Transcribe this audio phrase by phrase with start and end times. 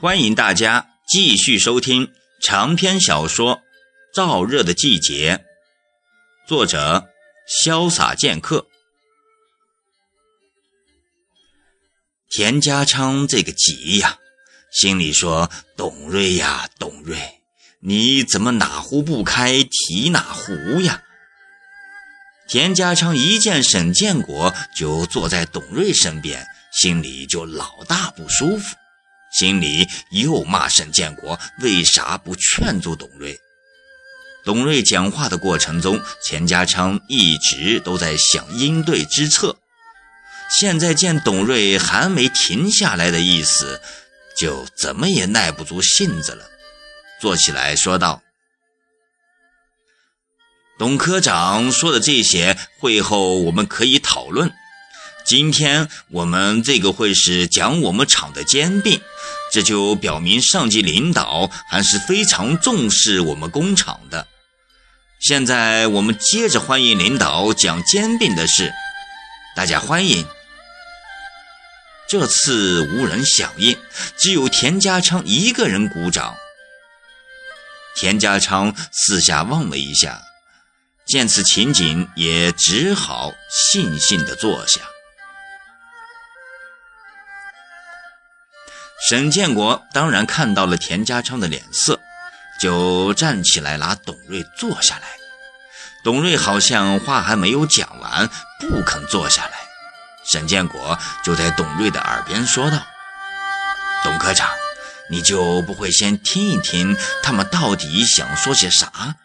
[0.00, 3.56] 欢迎大家继续收听长篇小说
[4.14, 5.36] 《燥热的季节》，
[6.48, 7.08] 作者
[7.64, 8.68] 潇洒剑客。
[12.30, 14.20] 田家昌这个急呀，
[14.70, 17.18] 心里说：“董瑞呀，董瑞，
[17.80, 21.02] 你怎么哪壶不开提哪壶呀？”
[22.46, 28.76] 田家昌一见沈建国就坐在董瑞身边，心里就老大不舒服。
[29.32, 33.38] 心里又骂沈建国为啥不劝阻董瑞。
[34.44, 39.58] 董瑞讲话的过程中，钱家昌一直都在想应对之策。
[40.50, 43.82] 现在见董瑞还没停下来的意思，
[44.38, 46.48] 就怎么也耐不住性子了，
[47.20, 48.22] 坐起来说道
[50.78, 54.50] ：“董科长说的这些，会后我们可以讨论。”
[55.28, 58.98] 今天我们这个会是讲我们厂的兼并，
[59.52, 64.26] 这就表明上级领导还是非常重视我们工厂的。
[65.20, 68.72] 现在我们接着欢迎领导讲兼并的事，
[69.54, 70.26] 大家欢迎。
[72.08, 73.76] 这次无人响应，
[74.16, 76.34] 只有田家昌一个人鼓掌。
[77.94, 80.22] 田家昌四下望了一下，
[81.06, 83.34] 见此情景，也只好
[83.74, 84.80] 悻悻地坐下。
[89.00, 92.00] 沈建国当然看到了田家昌的脸色，
[92.60, 95.02] 就站起来拉董瑞坐下来。
[96.02, 99.52] 董瑞好像话还没有讲完，不肯坐下来。
[100.24, 102.84] 沈建国就在董瑞的耳边说道
[104.02, 104.50] ：“董科长，
[105.10, 109.16] 你就不会先听一听他们到底想说些啥？”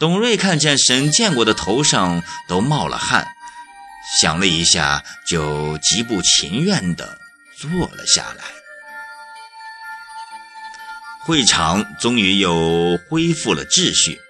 [0.00, 3.28] 董瑞看见沈建国的头上都冒了汗，
[4.18, 7.18] 想了一下，就极不情愿的。
[7.64, 8.44] 坐了下来，
[11.24, 14.20] 会场终于又恢复了秩序。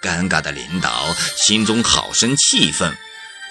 [0.00, 2.96] 尴尬的领导心中好生气愤，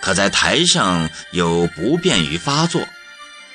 [0.02, 2.88] 可在台上又不便于发作，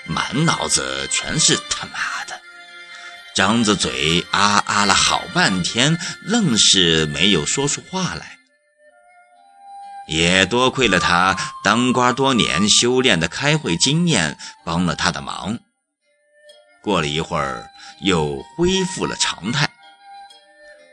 [0.05, 2.39] 满脑子全是他妈的，
[3.35, 8.32] 张着嘴啊啊了好半天，愣是没有说出话来。
[10.09, 15.59] 也多亏了他当官多年修炼的开会经验，帮了他的忙。
[16.83, 17.71] 过了一会儿，
[18.01, 19.71] 又恢复了常态。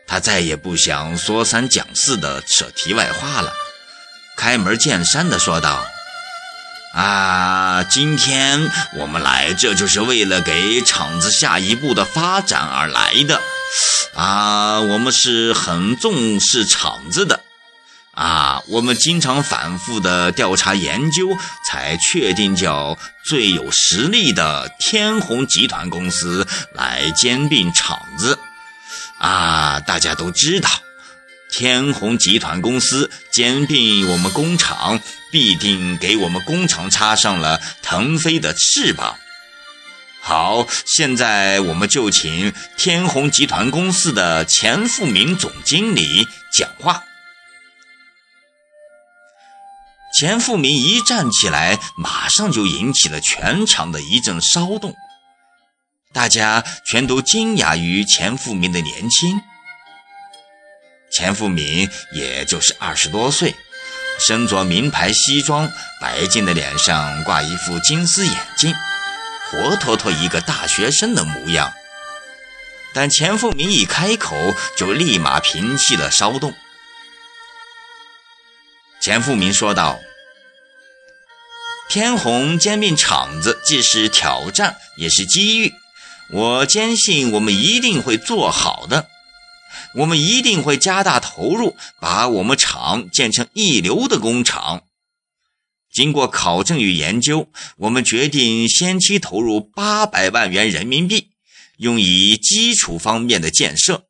[0.08, 3.54] 他再也不想说三讲四的扯题外话了，
[4.38, 5.84] 开门见山的说道
[6.94, 13.42] ：“啊，今天我们来，这就是为了给厂子下一步的发展而来的。
[14.16, 17.40] 啊，我们是很重视厂子的。”
[18.20, 28.38] 啊，我们经常反复的调查研究，才确定叫最有实力的天虹集团公司来兼并厂子。
[29.20, 30.70] 啊，大家都知道，
[31.50, 35.00] 天虹集团公司兼并我们工厂，
[35.32, 39.16] 必定给我们工厂插上了腾飞的翅膀。
[40.20, 47.06] 好，现在我们就请天虹集团公司的钱富民总经理讲话。
[50.18, 54.96] 钱富民一站起来，马上就引起了全场的一阵骚动。
[56.12, 59.40] 大家全都惊讶于钱富民的年轻。
[61.12, 63.56] 钱富民也就是二十多岁，
[64.20, 65.72] 身着名牌西装，
[66.02, 68.74] 白净的脸上挂一副金丝眼镜，
[69.52, 71.72] 活脱脱一个大学生的模样。
[72.94, 74.36] 但钱富民一开口，
[74.76, 76.54] 就立马平息了骚动。
[79.10, 80.00] 田富民说道。
[81.90, 85.74] 天虹兼并厂子，既是挑战，也是机遇。
[86.32, 89.08] 我坚信我们一定会做好的，
[89.96, 94.84] 我们一定会加大投入，把我们厂建成一流的工厂。
[95.92, 101.32] 经过考证与研究，我们决定先期投入八百万元人民币，
[101.78, 104.04] 用以基础方面的建设。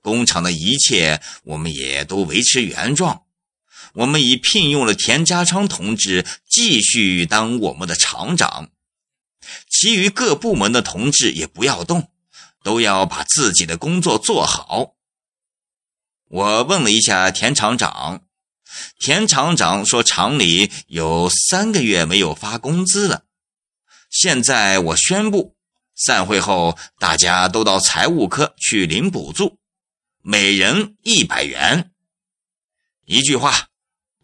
[0.00, 3.24] 工厂的一切，我们也都维持原状。
[3.96, 8.68] 我们已聘用了田家昌同志继续当我们的厂长，
[9.70, 12.10] 其余各部门的同志也不要动，
[12.62, 14.96] 都要把自己的工作做好。
[16.28, 18.26] 我问了一下田厂长，
[19.00, 23.24] 田厂长说厂里有三个月没有发工资了。
[24.10, 25.56] 现在我宣布，
[25.94, 29.58] 散会后大家都到财务科去领补助，
[30.20, 31.92] 每人一百元。
[33.06, 33.68] 一句话。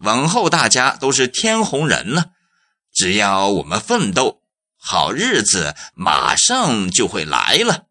[0.02, 2.32] 往后大家都是天虹人了，
[2.92, 4.42] 只要我们奋斗，
[4.76, 7.86] 好日子马上就会来了。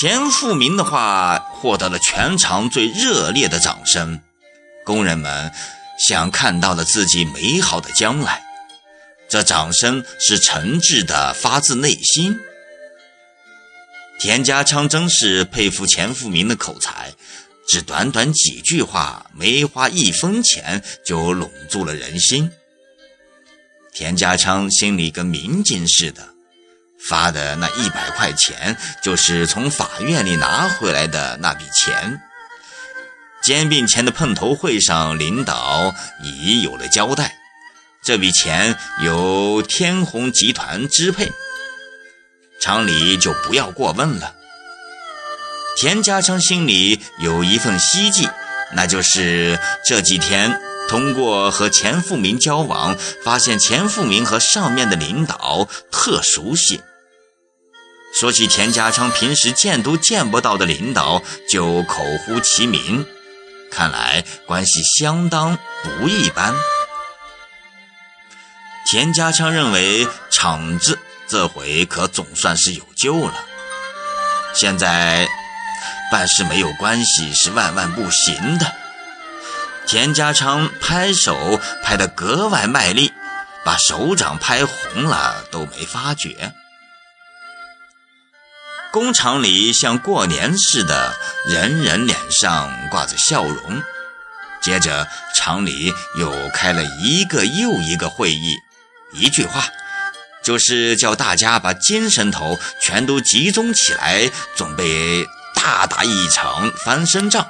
[0.00, 4.20] 钱富民的话获得了全场最热烈的掌声，
[4.84, 5.52] 工人们
[6.08, 8.42] 像看到了自己美好的将来。
[9.28, 12.40] 这掌声是诚挚的，发自内心。
[14.24, 17.12] 田家昌真是佩服钱富民的口才，
[17.68, 22.50] 只短短几句话，没花一分钱就笼住了人心。
[23.92, 26.26] 田家昌心里跟明镜似的。
[27.06, 32.18] 发的那一百块钱，就是从法院里拿回来的那笔钱。
[33.42, 37.36] 兼并前的碰头会上，领导已有了交代，
[38.02, 41.30] 这笔钱由天虹集团支配，
[42.64, 44.32] 厂里就不要过问了。
[45.76, 48.26] 田家昌心里有一份希冀，
[48.72, 50.58] 那就是这几天。
[50.88, 56.80] 通过和钱富民交往，发现钱富民和上面的领导特熟悉。
[58.18, 63.04] 说起田家昌平时见都见不到的领导，就口呼其名，
[63.70, 66.54] 看来关系相当不一般。
[68.90, 73.34] 田家昌认为厂子这回可总算是有救了。
[74.52, 75.26] 现在
[76.10, 78.72] 办事没有关系是万万不行的。
[79.86, 83.12] 田家昌拍手拍得格外卖力，
[83.64, 86.54] 把手掌拍红了都没发觉。
[88.92, 91.14] 工厂里像过年似的，
[91.48, 93.82] 人人脸上挂着笑容。
[94.62, 98.56] 接着，厂里又开了一个又一个会议，
[99.12, 99.64] 一句话，
[100.44, 107.48] 就是叫大家把精神头全都集中起来，准备大打一场翻身仗。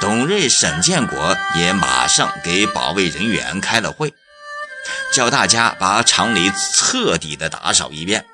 [0.00, 4.12] 董瑞、沈建国也马上给保卫人员开了会，
[5.12, 8.24] 叫大家把厂里彻底的打扫一遍。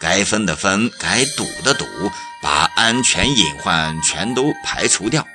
[0.00, 1.84] 该分的分，该堵的堵，
[2.42, 5.26] 把安全隐患全都排除掉。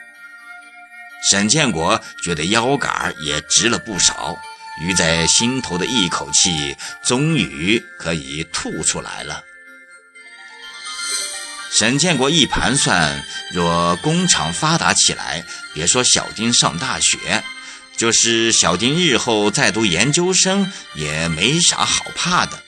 [1.30, 4.36] 沈建国觉得腰杆也直了不少，
[4.82, 6.76] 余在心头的一口气
[7.06, 9.44] 终于可以吐出来了。
[11.72, 15.44] 沈建国一盘算，若工厂发达起来，
[15.74, 17.44] 别说小丁上大学，
[17.98, 22.62] 就是小丁日后再读研究生，也没啥好怕的。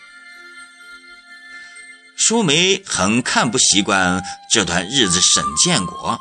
[2.18, 6.19] 舒梅很看不习惯这段日子，沈建国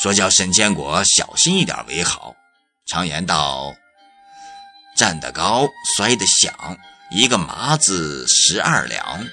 [0.00, 2.36] 说：“叫沈建国小心一点为好。”
[2.86, 3.74] 常言道
[4.94, 6.78] ：“站得高，摔得响，
[7.10, 9.26] 一个麻子十二两。”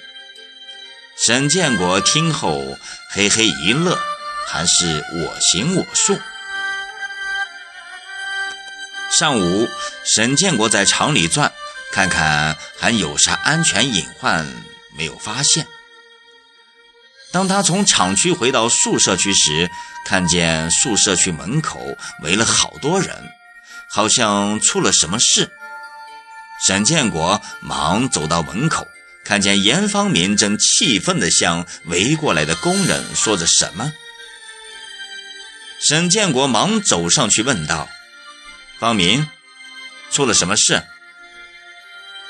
[1.24, 2.78] 沈建国听后
[3.10, 3.98] 嘿嘿一乐，
[4.48, 6.20] 还是我行我素。
[9.12, 9.70] 上午，
[10.04, 11.52] 沈建国在厂里转，
[11.92, 14.48] 看看还有啥安全隐患。
[14.94, 15.66] 没有发现。
[17.32, 19.70] 当他从厂区回到宿舍区时，
[20.06, 21.80] 看见宿舍区门口
[22.24, 23.32] 围了好多人，
[23.90, 25.50] 好像出了什么事。
[26.66, 28.88] 沈建国忙走到门口，
[29.26, 33.92] 看见严方明正气愤地向围过来的工人说着什么。
[35.80, 37.90] 沈建国忙走上去问道
[38.80, 39.28] ：“方明，
[40.12, 40.84] 出了什么事？”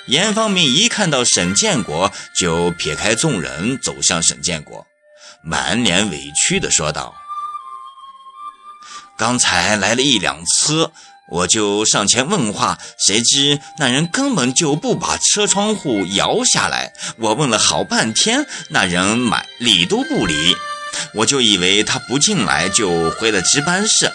[0.07, 4.87] 严方明一看到沈建国，就撇开众人，走向沈建国，
[5.43, 7.13] 满脸委屈地说道
[9.17, 10.91] ：“刚才来了一辆车，
[11.31, 16.91] 我就上前问话，谁知那人根本就不把车窗户摇下来。
[17.17, 20.57] 我问了好半天，那人买理都不理，
[21.13, 24.11] 我就以为他不进来，就回了值班室。”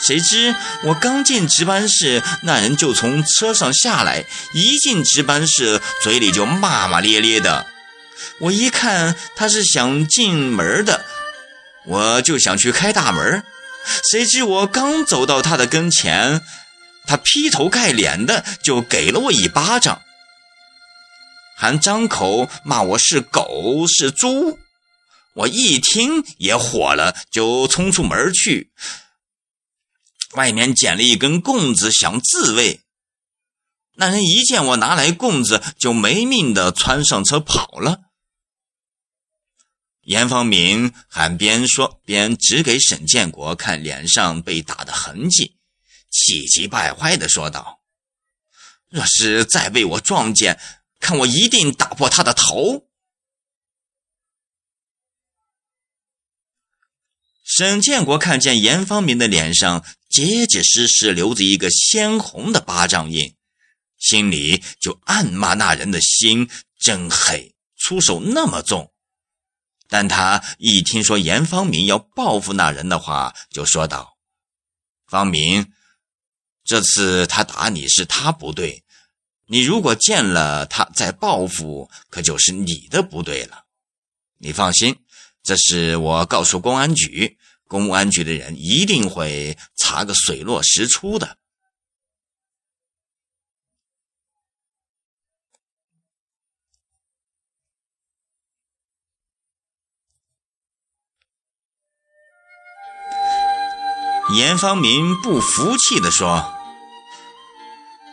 [0.00, 4.24] 谁知我刚进值班室，那人就从车上下来，
[4.54, 7.66] 一进值班室，嘴里就骂骂咧咧的。
[8.38, 11.04] 我一看他是想进门的，
[11.84, 13.42] 我就想去开大门。
[14.10, 16.42] 谁知我刚走到他的跟前，
[17.06, 20.02] 他劈头盖脸的就给了我一巴掌，
[21.56, 24.58] 还张口骂我是狗是猪。
[25.34, 28.72] 我一听也火了，就冲出门去。
[30.32, 32.80] 外面捡了一根棍子，想自卫。
[33.94, 38.00] 那人一见我拿来棍子，就没命的窜上车跑了。
[40.08, 45.54] 严方明还边说边指给沈建国看脸上被打的痕迹，
[46.10, 47.82] 气急败坏的说道
[48.88, 50.58] ：“若是再被我撞见，
[50.98, 52.88] 看我一定打破他的头。”
[57.44, 63.34] 沈建国看见严方明的脸上结结实实留着一个鲜红的巴掌印，
[63.98, 66.48] 心里就暗骂那人的心
[66.78, 68.90] 真黑，出手那么重。
[69.88, 74.18] 但他一听说严方明要报复那人的话，就说道
[75.08, 75.72] ：“方明，
[76.62, 78.84] 这次他打你是他不对，
[79.46, 83.64] 你如果见了他再报复，可就是你的不对了。
[84.36, 84.94] 你放心，
[85.42, 91.38] 这是我告诉公安局，公安局的人一定会查个水落石出的。”
[104.30, 106.52] 严方明不服气地说：“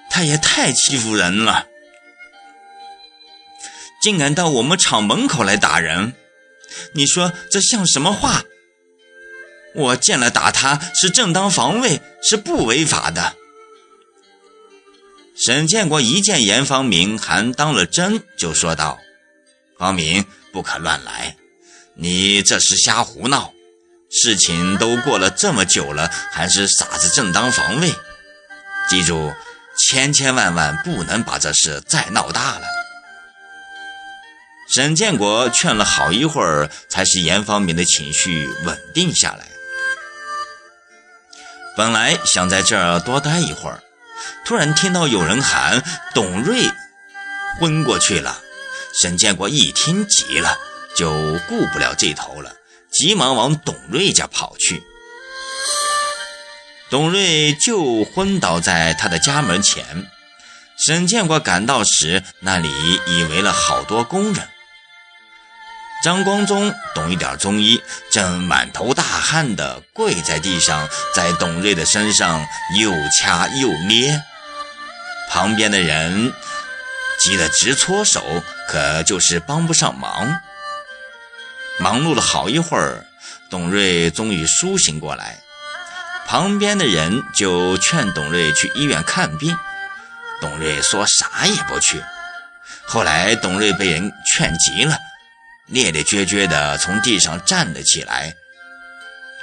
[0.10, 1.68] 他也太欺负人了，
[4.02, 6.16] 竟敢到我们厂门口来打人！
[6.94, 8.44] 你说这像什么话？
[9.76, 13.36] 我见了打他是正当防卫，是不违法的。”
[15.36, 18.98] 沈建国一见严方明还当了真，就说道
[19.78, 21.36] ：“方明，不可乱来，
[21.96, 23.52] 你这是瞎胡闹。”
[24.22, 27.94] 事情都过了这么久了，还是傻子正当防卫。
[28.88, 29.34] 记住，
[29.78, 32.68] 千千万万不能把这事再闹大了。
[34.74, 39.48] 沈建国劝了好一会儿，才使严方明的情绪稳定下来。
[41.76, 43.84] 本来想在这儿多待一会儿，
[44.46, 45.84] 突然听到有人喊
[46.16, 46.72] ：“董瑞
[47.60, 48.42] 昏过去了。”
[49.00, 50.58] 沈建国一听急了，
[50.96, 51.12] 就
[51.50, 52.56] 顾不了这头了。
[52.98, 54.82] 急忙往董瑞家跑去，
[56.90, 60.10] 董瑞就昏倒在他的家门前。
[60.78, 62.70] 沈建国赶到时，那里
[63.08, 64.48] 已围了好多工人。
[66.04, 72.46] 张光宗懂一点中医，正满头大汗地跪在地上，在董瑞的身上
[72.78, 74.22] 又掐又捏。
[75.30, 76.32] 旁边的人
[77.20, 78.24] 急得直搓手，
[78.70, 80.40] 可就是帮不上忙。
[81.80, 83.06] 忙碌了好一会儿，
[83.50, 85.40] 董瑞终于苏醒过来。
[86.26, 89.56] 旁边的人就劝董瑞去医院看病，
[90.42, 92.02] 董瑞说啥也不去。
[92.84, 94.98] 后来董瑞被人劝急了，
[95.68, 98.34] 咧咧撅撅地从地上站了起来。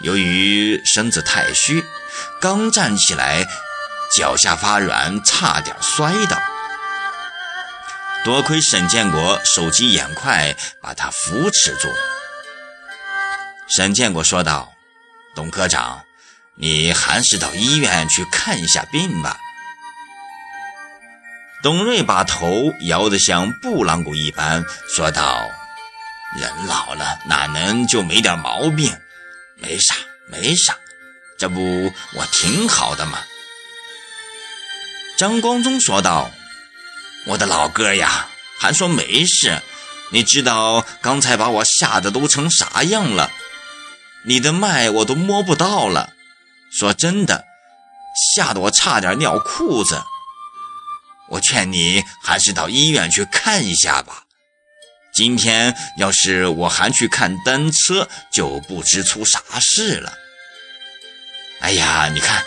[0.01, 1.85] 由于身子太虚，
[2.41, 3.47] 刚站起来，
[4.17, 6.37] 脚下发软，差点摔倒。
[8.25, 11.89] 多亏沈建国手疾眼快，把他扶持住。
[13.75, 14.71] 沈建国说道
[15.35, 16.05] ：“董科长，
[16.57, 19.39] 你还是到医院去看一下病吧。”
[21.65, 24.63] 董瑞把头摇得像布朗鼓一般，
[24.95, 25.49] 说道
[26.37, 28.95] ：“人老了哪能就没点毛病？
[29.57, 29.95] 没啥，
[30.29, 30.77] 没啥，
[31.39, 33.21] 这不我挺好的吗？”
[35.17, 36.31] 张光宗说道
[37.25, 39.63] ：“我的老哥呀，还说没事，
[40.11, 43.31] 你知道刚才把我吓得都成啥样了？”
[44.25, 46.11] 你的脉我都摸不到了，
[46.71, 47.45] 说真的，
[48.37, 50.03] 吓得我差点尿裤子。
[51.29, 54.23] 我劝你还是到医院去看一下吧。
[55.15, 60.13] 今天要是我还去看单车，就不知出啥事了。
[61.61, 62.45] 哎呀，你看，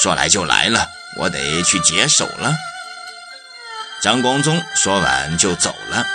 [0.00, 2.56] 说来就来了，我得去解手了。
[4.00, 6.06] 张光宗说完就走了。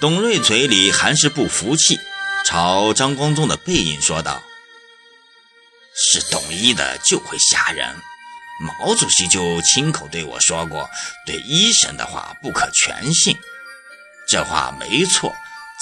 [0.00, 2.00] 董瑞嘴里还是不服气。
[2.54, 4.40] 朝张光宗的背影说道
[5.92, 7.96] ：“是懂医的就会吓人。
[8.60, 10.88] 毛主席就亲口对我说过，
[11.26, 13.36] 对医生的话不可全信。
[14.28, 15.34] 这话没错，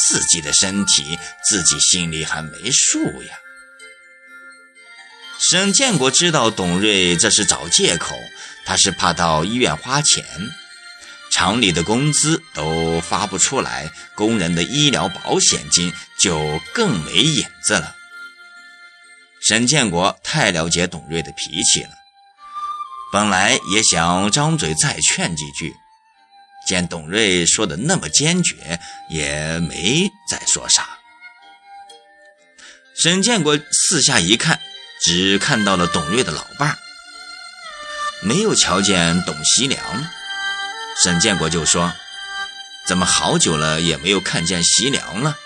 [0.08, 3.38] 自己的身体自己心里还没数呀。”
[5.50, 8.16] 沈建国知道董瑞这是找借口，
[8.64, 10.24] 他是怕到医院花钱。
[11.32, 17.96] 厂里的工资都发不出来，工人的医疗保险金就更没影子了。
[19.40, 21.90] 沈建国太了解董瑞的脾气了，
[23.12, 25.74] 本来也想张嘴再劝几句，
[26.68, 30.98] 见董瑞说的那么坚决，也没再说啥。
[32.94, 34.60] 沈建国四下一看，
[35.00, 36.78] 只看到了董瑞的老伴儿，
[38.20, 39.80] 没有瞧见董西良。
[41.00, 41.92] 沈建国就说
[42.86, 45.36] ：“怎么好久了也没有看见席良了？”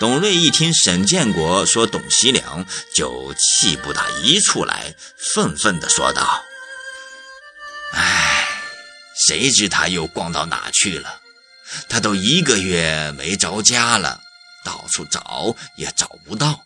[0.00, 4.94] 董瑞一听沈建国说董席良，就气不打一处来，
[5.34, 6.42] 愤愤地说道
[7.94, 8.48] ：“哎，
[9.26, 11.20] 谁知他又逛到哪去了？
[11.88, 14.20] 他都一个月没着家了，
[14.64, 16.64] 到处找也找不到。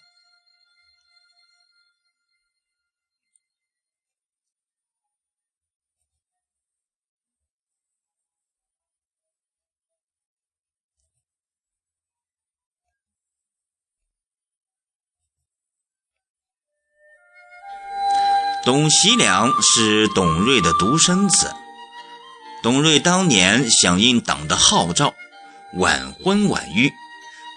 [18.67, 21.55] 董喜良是董瑞的独生子。
[22.65, 25.15] 董瑞当年响应党的号召，
[25.75, 26.93] 晚婚晚育，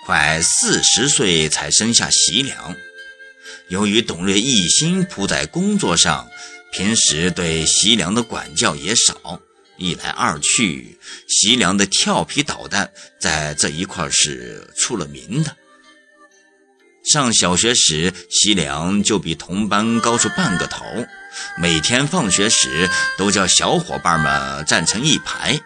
[0.06, 2.76] 快四十岁才生下喜良。
[3.70, 6.30] 由于董瑞一心扑在工作上，
[6.72, 9.42] 平时对喜良的管教也少。
[9.78, 15.58] 一来二去，喜良的调皮捣蛋在这一块是出了名的。
[17.12, 20.86] 上小学时，西凉就比同班高出半个头。
[21.58, 22.88] 每天放学时，
[23.18, 25.60] 都叫小伙伴们站成一排，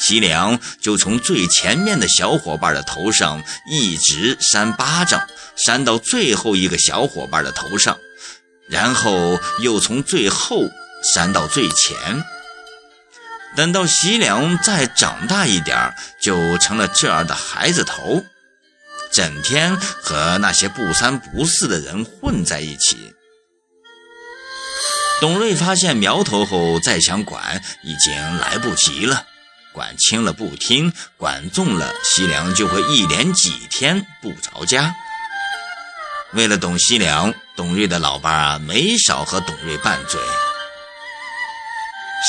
[0.00, 5.24] 西凉就从最前面的小伙伴的头上一直扇巴掌，
[5.54, 7.96] 扇到最后一个小伙伴的头上，
[8.68, 10.64] 然后又从最后
[11.14, 12.24] 扇到最前。
[13.54, 18.24] 等到西凉再长大一点，就成了这儿的孩子头。
[19.12, 23.14] 整天和那些不三不四的人混在一起。
[25.20, 29.26] 董瑞发现苗头后，再想管已经来不及了。
[29.72, 34.94] 管轻了不听，管重了，西凉就会一连几天不着家。
[36.32, 40.20] 为了董西凉，董瑞的老爸没少和董瑞拌嘴。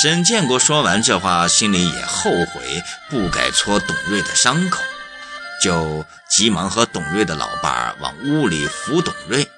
[0.01, 4.81] 沈建国说完这话，心里也后悔，不该戳董瑞的伤口。
[5.61, 9.49] 就急忙和董瑞的老伴往屋里扶董瑞。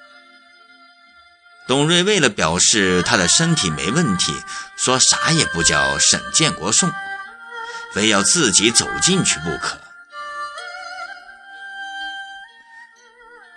[1.66, 4.32] 董瑞为了表示他的身体没问题，
[4.76, 6.92] 说啥也不叫沈建国送，
[7.92, 9.78] 非要自己走进去不可。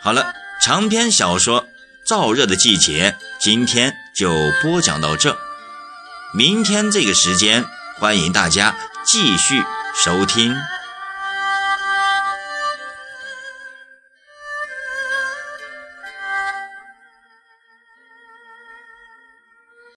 [0.01, 1.63] 好了，长篇小说
[2.07, 5.37] 《燥热的季节》今天就播讲到这，
[6.33, 7.65] 明天这个时间
[7.97, 9.63] 欢迎大家继续
[9.93, 10.55] 收听。